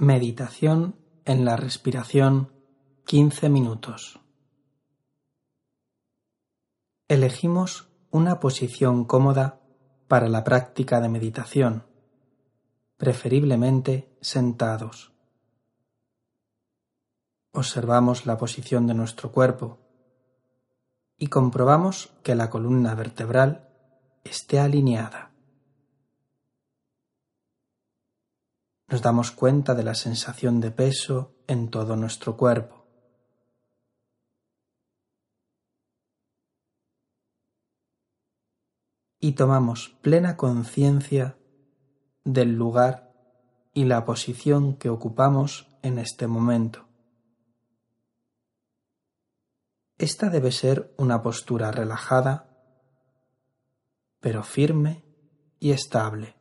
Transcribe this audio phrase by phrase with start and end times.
[0.00, 0.94] Meditación
[1.24, 2.52] en la respiración
[3.04, 4.20] 15 minutos.
[7.08, 9.60] Elegimos una posición cómoda
[10.06, 11.84] para la práctica de meditación,
[12.96, 15.12] preferiblemente sentados.
[17.50, 19.80] Observamos la posición de nuestro cuerpo
[21.16, 23.68] y comprobamos que la columna vertebral
[24.22, 25.27] esté alineada.
[28.88, 32.86] Nos damos cuenta de la sensación de peso en todo nuestro cuerpo.
[39.20, 41.36] Y tomamos plena conciencia
[42.24, 43.12] del lugar
[43.74, 46.88] y la posición que ocupamos en este momento.
[49.98, 52.56] Esta debe ser una postura relajada,
[54.20, 55.04] pero firme
[55.58, 56.37] y estable.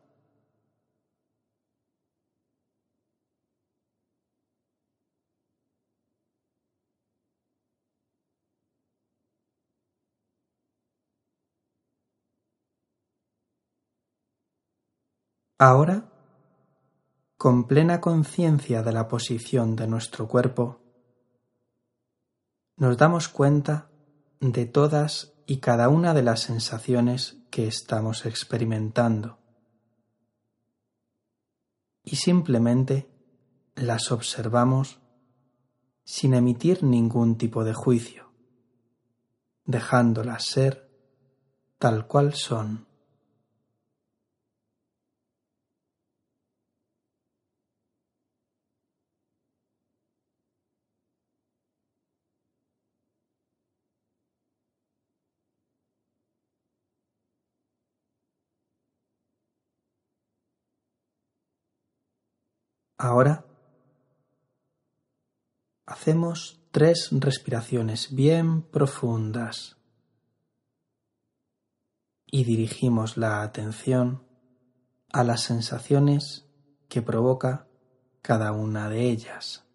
[15.59, 16.11] Ahora,
[17.37, 20.81] con plena conciencia de la posición de nuestro cuerpo,
[22.75, 23.89] nos damos cuenta
[24.39, 29.39] de todas y cada una de las sensaciones que estamos experimentando
[32.09, 33.09] y simplemente
[33.75, 35.01] las observamos
[36.05, 38.31] sin emitir ningún tipo de juicio,
[39.65, 40.89] dejándolas ser
[41.77, 42.86] tal cual son.
[62.97, 63.45] Ahora
[65.85, 69.77] hacemos tres respiraciones bien profundas
[72.25, 74.27] y dirigimos la atención
[75.11, 76.45] a las sensaciones
[76.89, 77.67] que provoca
[78.21, 79.66] cada una de ellas.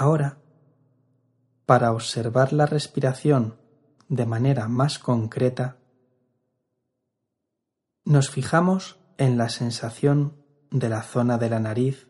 [0.00, 0.38] Ahora,
[1.66, 3.58] para observar la respiración
[4.08, 5.78] de manera más concreta,
[8.04, 12.06] nos fijamos en la sensación de la zona de la nariz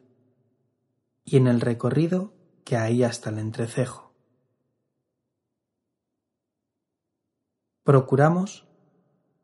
[1.24, 4.12] y en el recorrido que hay hasta el entrecejo.
[7.84, 8.68] Procuramos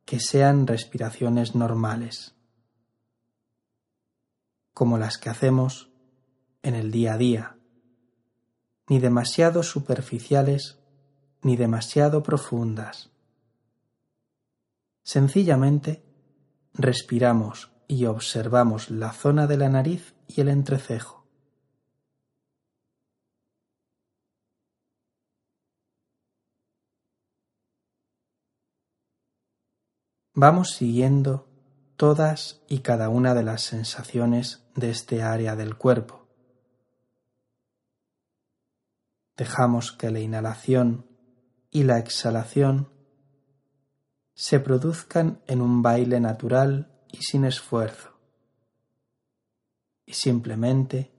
[0.04, 2.36] que sean respiraciones normales,
[4.74, 5.90] como las que hacemos
[6.60, 7.54] en el día a día
[8.88, 10.78] ni demasiado superficiales
[11.42, 13.10] ni demasiado profundas.
[15.02, 16.02] Sencillamente
[16.72, 21.24] respiramos y observamos la zona de la nariz y el entrecejo.
[30.36, 31.46] Vamos siguiendo
[31.96, 36.23] todas y cada una de las sensaciones de este área del cuerpo.
[39.36, 41.06] Dejamos que la inhalación
[41.70, 42.88] y la exhalación
[44.34, 48.10] se produzcan en un baile natural y sin esfuerzo.
[50.06, 51.12] Y simplemente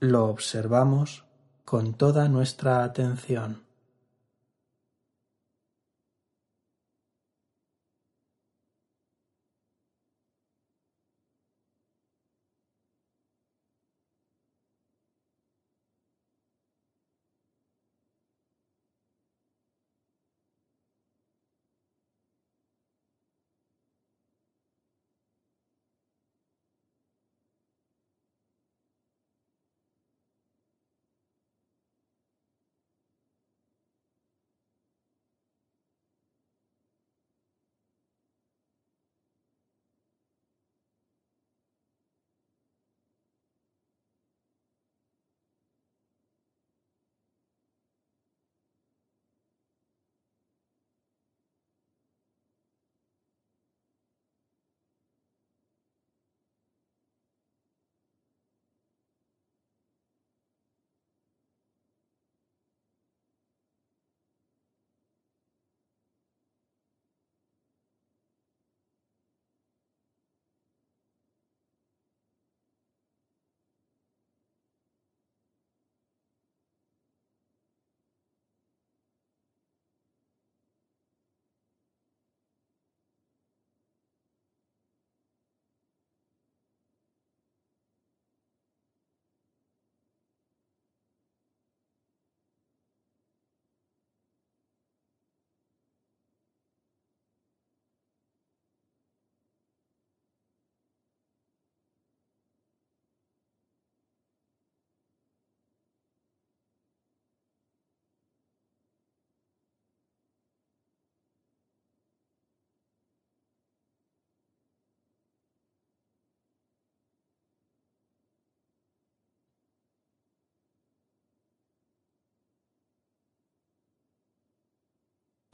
[0.00, 1.24] lo observamos
[1.64, 3.67] con toda nuestra atención.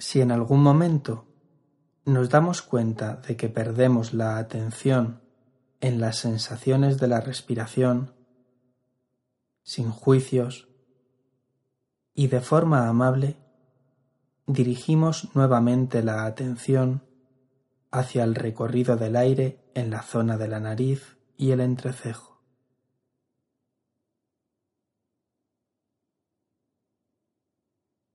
[0.05, 1.25] Si en algún momento
[2.05, 5.23] nos damos cuenta de que perdemos la atención
[5.81, 8.12] en las sensaciones de la respiración,
[9.62, 10.69] sin juicios,
[12.12, 13.39] y de forma amable,
[14.47, 17.03] dirigimos nuevamente la atención
[17.91, 22.33] hacia el recorrido del aire en la zona de la nariz y el entrecejo.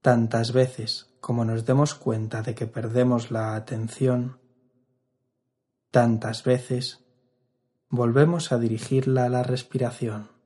[0.01, 4.40] Tantas veces como nos demos cuenta de que perdemos la atención,
[5.92, 7.06] tantas veces
[7.90, 10.39] volvemos a dirigirla a la respiración.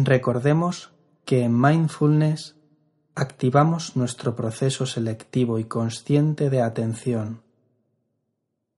[0.00, 0.92] Recordemos
[1.24, 2.54] que en mindfulness
[3.16, 7.42] activamos nuestro proceso selectivo y consciente de atención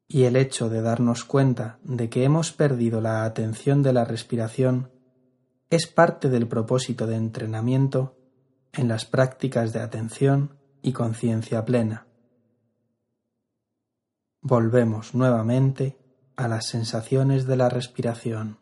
[0.08, 4.92] y el hecho de darnos cuenta de que hemos perdido la atención de la respiración
[5.68, 8.16] es parte del propósito de entrenamiento
[8.72, 12.06] en las prácticas de atención y conciencia plena.
[14.40, 15.98] Volvemos nuevamente
[16.36, 18.59] a las sensaciones de la respiración.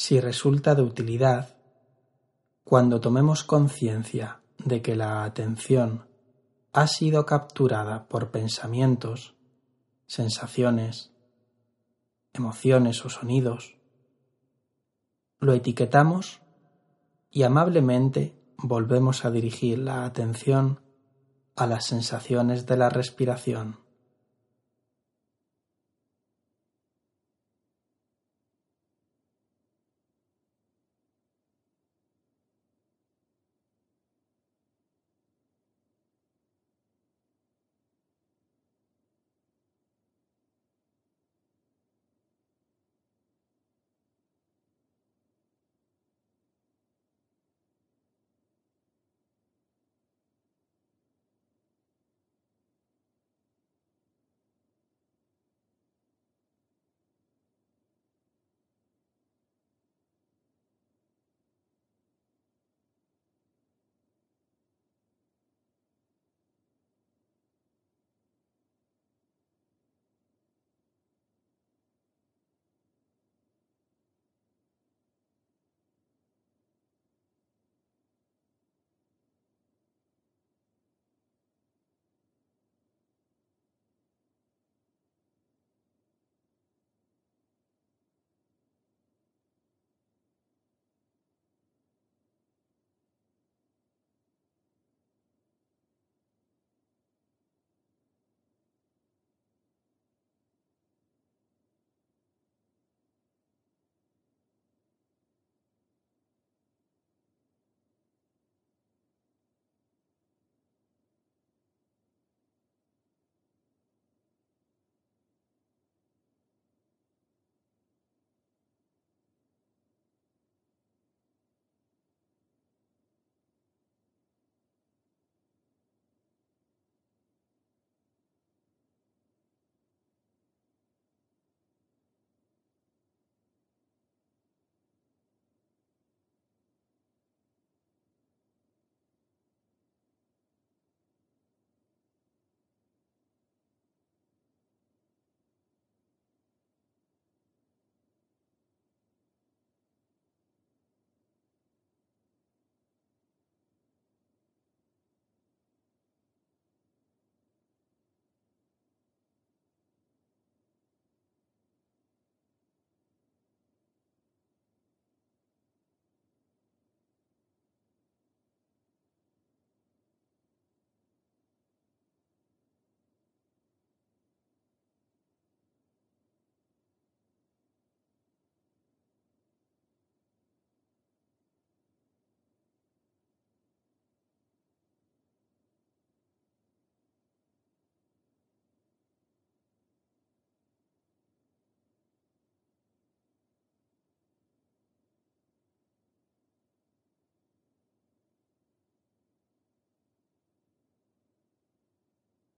[0.00, 1.56] Si resulta de utilidad,
[2.62, 6.06] cuando tomemos conciencia de que la atención
[6.72, 9.34] ha sido capturada por pensamientos,
[10.06, 11.10] sensaciones,
[12.32, 13.76] emociones o sonidos,
[15.40, 16.42] lo etiquetamos
[17.32, 20.80] y amablemente volvemos a dirigir la atención
[21.56, 23.80] a las sensaciones de la respiración.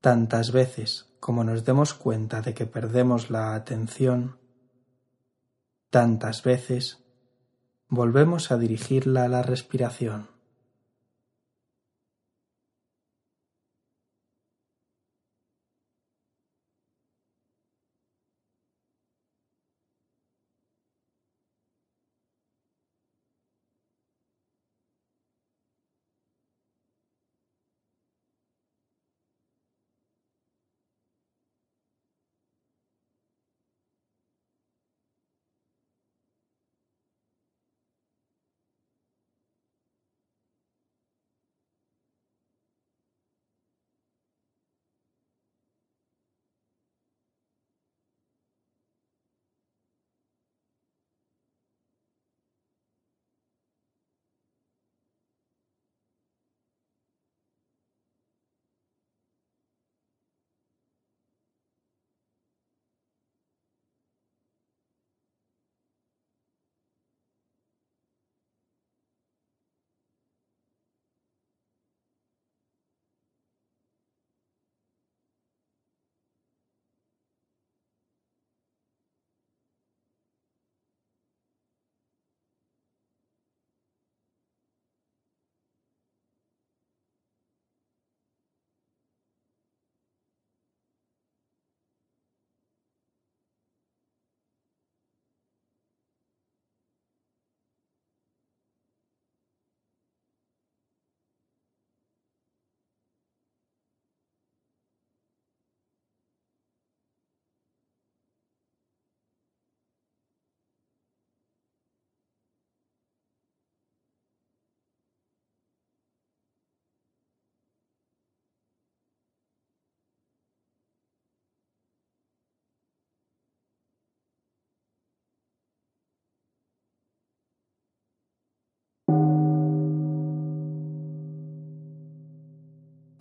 [0.00, 4.38] Tantas veces como nos demos cuenta de que perdemos la atención,
[5.90, 7.04] tantas veces
[7.88, 10.28] volvemos a dirigirla a la respiración.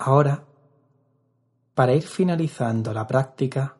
[0.01, 0.45] Ahora,
[1.73, 3.77] para ir finalizando la práctica,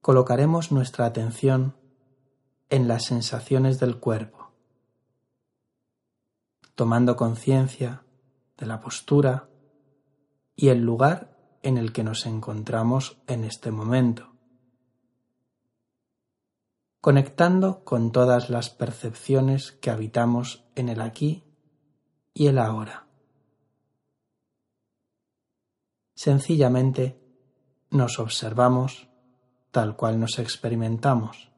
[0.00, 1.76] colocaremos nuestra atención
[2.70, 4.50] en las sensaciones del cuerpo,
[6.74, 8.02] tomando conciencia
[8.56, 9.48] de la postura
[10.56, 14.32] y el lugar en el que nos encontramos en este momento,
[17.00, 21.44] conectando con todas las percepciones que habitamos en el aquí
[22.34, 23.06] y el ahora.
[26.24, 27.18] Sencillamente
[27.90, 29.08] nos observamos
[29.72, 31.50] tal cual nos experimentamos,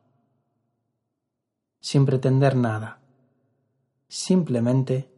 [1.81, 3.03] sin pretender nada,
[4.09, 5.12] simplemente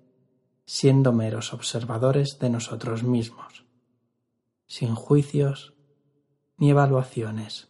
[0.65, 3.65] siendo meros observadores de nosotros mismos,
[4.67, 5.75] sin juicios
[6.57, 7.69] ni evaluaciones.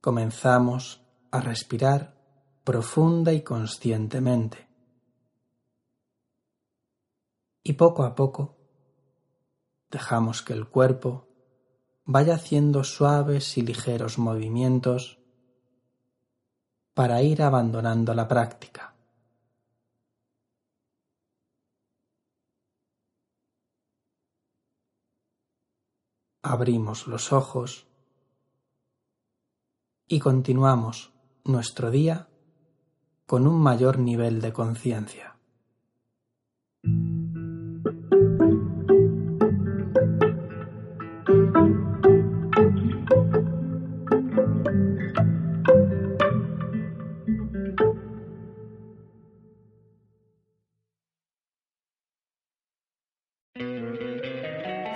[0.00, 2.16] Comenzamos a respirar
[2.64, 4.68] profunda y conscientemente.
[7.62, 8.56] Y poco a poco
[9.90, 11.28] dejamos que el cuerpo
[12.04, 15.18] vaya haciendo suaves y ligeros movimientos
[16.94, 18.94] para ir abandonando la práctica.
[26.42, 27.89] Abrimos los ojos
[30.12, 31.12] y continuamos
[31.44, 32.26] nuestro día
[33.26, 35.36] con un mayor nivel de conciencia.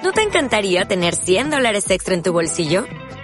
[0.03, 2.85] ¿No te encantaría tener 100 dólares extra en tu bolsillo?